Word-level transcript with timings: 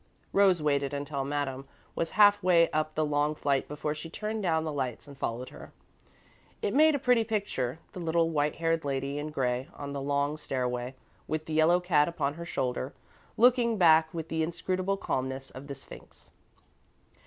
Rose 0.33 0.63
waited 0.63 0.95
until 0.95 1.23
Madame 1.23 1.67
was 1.93 2.09
half 2.17 2.41
way 2.41 2.71
up 2.71 2.95
the 2.95 3.05
long 3.05 3.35
flight 3.35 3.67
before 3.67 3.93
she 3.93 4.09
turned 4.09 4.41
down 4.41 4.63
the 4.63 4.71
lights 4.73 5.07
and 5.07 5.15
followed 5.15 5.49
her. 5.49 5.73
It 6.63 6.73
made 6.73 6.95
a 6.95 6.97
pretty 6.97 7.23
picture 7.23 7.77
the 7.91 7.99
little 7.99 8.31
white 8.31 8.55
haired 8.55 8.83
lady 8.83 9.19
in 9.19 9.29
grey 9.29 9.67
on 9.75 9.93
the 9.93 10.01
long 10.01 10.37
stairway, 10.37 10.95
with 11.27 11.45
the 11.45 11.53
yellow 11.53 11.79
cat 11.79 12.07
upon 12.07 12.33
her 12.33 12.45
shoulder, 12.45 12.95
looking 13.37 13.77
back 13.77 14.11
with 14.11 14.27
the 14.29 14.41
inscrutable 14.41 14.97
calmness 14.97 15.51
of 15.51 15.67
the 15.67 15.75
Sphinx. 15.75 16.31